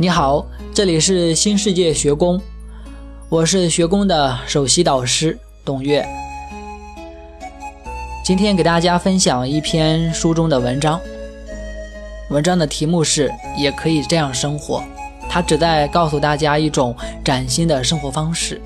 [0.00, 2.40] 你好，这里是新世界学宫，
[3.28, 6.06] 我是学宫的首席导师董月。
[8.24, 11.00] 今天给大家分享一篇书中的文章，
[12.30, 13.28] 文章的题目是
[13.58, 14.84] “也可以这样生活”，
[15.28, 18.62] 它旨在告诉大家一种崭新的生活方式。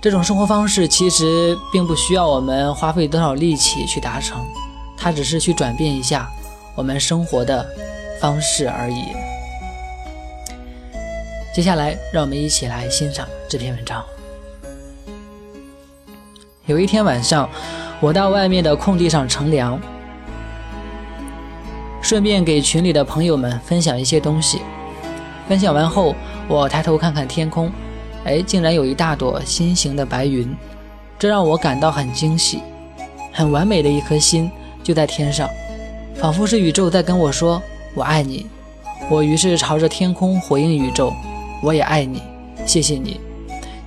[0.00, 4.46] 这种生活方式其实并不需要我们花费多少力气去达成，
[4.96, 6.30] 它只是去转变一下
[6.76, 7.66] 我们生活的
[8.20, 9.04] 方式而已。
[11.54, 14.04] 接下来，让我们一起来欣赏这篇文章。
[16.66, 17.48] 有一天晚上，
[18.00, 19.80] 我到外面的空地上乘凉，
[22.02, 24.60] 顺便给群里的朋友们分享一些东西。
[25.48, 26.14] 分享完后，
[26.48, 27.70] 我抬头看看天空，
[28.24, 30.54] 哎，竟然有一大朵心形的白云，
[31.18, 32.60] 这让我感到很惊喜。
[33.32, 34.50] 很完美的一颗心
[34.82, 35.48] 就在天上，
[36.16, 37.62] 仿佛是宇宙在跟我说
[37.96, 38.46] ：“我爱你。”
[39.10, 41.12] 我于是朝着天空回应宇宙
[41.62, 42.22] ：“我也爱你，
[42.64, 43.20] 谢谢你。”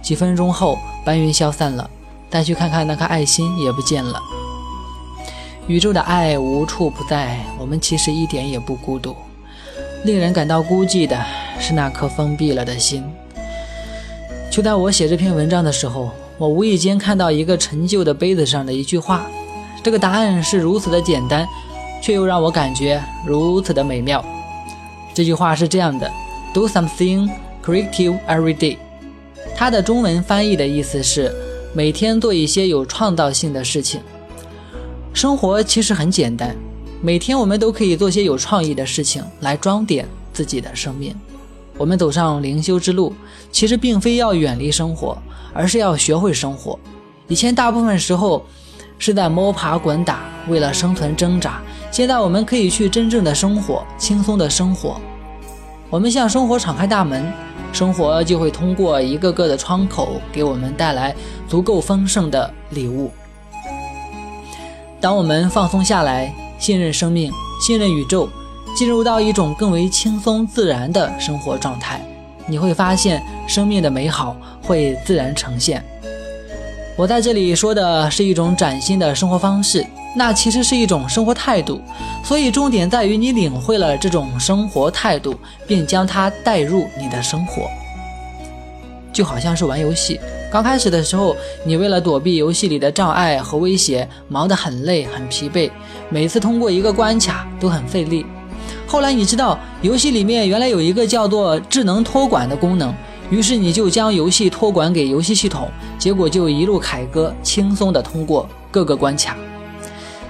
[0.02, 1.90] 几分钟后，白云消散了。
[2.30, 4.22] 再去看看那颗爱心也不见了。
[5.68, 9.16] 宇宙的爱无处不在，我们其实一点也不孤独。
[10.04, 11.18] 令人感到孤寂的
[11.60, 13.04] 是那颗封闭了的心。
[14.52, 19.26] 就在我写这篇文章的时候，我无意间看到一个陈旧的杯子上的一句话。
[19.82, 21.48] 这个答案是如此的简单，
[22.02, 24.24] 却又让我感觉如此的美妙。
[25.14, 26.12] 这句话是这样的
[26.54, 27.30] ：Do something
[27.64, 28.78] creative every day。
[29.56, 31.34] 它的中文翻译的意思是。
[31.72, 34.02] 每天做一些有创造性的事情。
[35.14, 36.56] 生活其实很简单，
[37.00, 41.16] 每天我们都可以做些有创意的事情来装点自己的生命。
[41.78, 43.14] 我们走上灵修之路，
[43.52, 45.16] 其实并非要远离生活，
[45.54, 46.78] 而是要学会生活。
[47.28, 48.44] 以前大部分时候
[48.98, 51.62] 是在摸爬滚打，为了生存挣扎。
[51.92, 55.00] 现在我们可以去真正的生活，轻松的生活。
[55.90, 57.32] 我们向生活敞开大门。
[57.72, 61.16] 生活就会通过一个个的窗口，给我们带来
[61.48, 63.12] 足够丰盛的礼物。
[65.00, 68.28] 当我们放松下来，信任生命，信任宇宙，
[68.76, 72.02] 进入到一种更为轻松自然的生活状态，
[72.48, 75.84] 你会发现生命的美好会自然呈现。
[76.96, 79.86] 我在这里说的是一种崭新的生活方式。
[80.20, 81.82] 那其实是一种生活态度，
[82.26, 85.34] 所以重点在于你领会了这种生活态度，
[85.66, 87.70] 并将它带入你的生活。
[89.14, 90.20] 就好像是玩游戏，
[90.52, 95.72] 刚开始的时候，你为了躲避游戏里的障碍和威胁，忙得很累很疲惫，
[96.10, 98.26] 每次通过一个关卡都很费力。
[98.86, 102.94] 后来你知道游戏里面原来有一个叫做智能托管的功能，
[103.30, 109.38] 于是你就将游戏托管给游戏系统，结果就一路凯歌，轻松地通过各个关卡。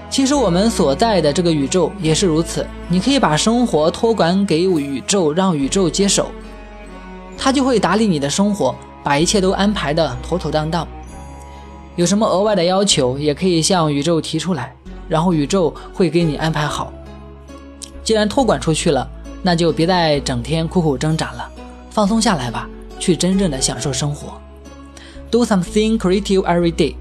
[0.10, 6.32] 其实我们所在的这个宇宙也是如此，你可以把生活托管给宇宙，让宇宙接手，
[7.38, 10.88] 它就会打理你的生活，把一切都安排的妥妥当当。
[11.96, 14.74] 有什么额外的要求，也可以向宇宙提出来，
[15.08, 16.92] 然后宇宙会给你安排好。
[18.04, 19.08] 既然托管出去了，
[19.44, 21.48] 那就别再整天苦苦挣扎了，
[21.92, 22.68] 放松下来吧，
[23.00, 24.42] 去真正的享受生活。
[25.30, 26.96] Do something creative every day。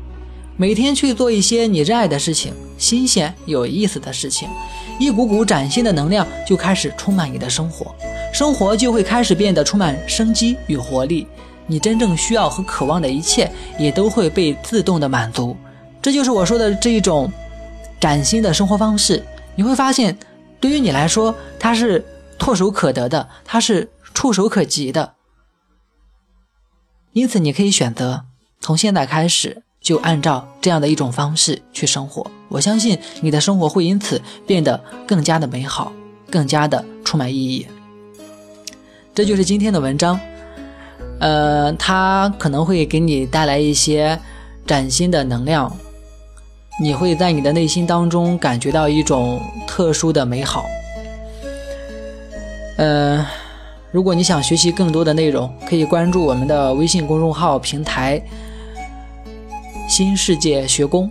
[0.61, 4.49] 每天去做一些你热爱的事情，新鲜有意思的事情，
[4.99, 7.95] 一股股崭新的能量就开始充满你的生活，
[8.35, 11.29] 生活就会开始变得充满生机与活力。
[11.69, 13.49] 你真正需要和渴望的一切
[13.79, 15.57] 也都会被自动的满足。
[16.03, 17.31] 这就是我说的这一种
[18.01, 19.25] 崭新的生活方式。
[19.55, 20.19] 你会发现，
[20.59, 22.05] 对于你来说，它是
[22.37, 25.15] 唾手可得的，它是触手可及的。
[27.13, 28.25] 因此，你可以选择
[28.61, 29.63] 从现在开始。
[29.89, 35.91] 就按照这样的一种方式去生活，我相信你的生活会因此变得更加的美好，
[36.29, 37.67] 更加的充满意义。
[39.15, 40.21] 这就是今天的文章，
[41.21, 44.21] 呃，它可能会给你带来一些
[44.67, 45.75] 崭新的能量，
[46.79, 50.67] 你会在你的内心当中感觉到一种特殊的美好。
[52.77, 53.27] 呃，
[53.91, 58.23] 如果你想学习更多的内容，可以关注我们的微信公众号平台。
[59.89, 61.11] 新世界学宫，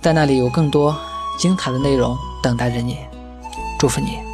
[0.00, 0.96] 在那里有更多
[1.38, 2.96] 精彩的内容等待着你。
[3.78, 4.33] 祝福你。